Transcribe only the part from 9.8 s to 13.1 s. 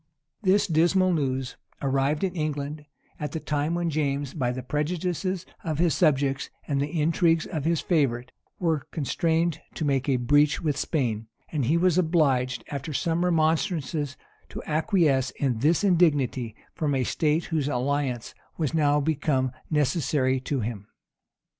make a breach with Spain: and he was obliged, after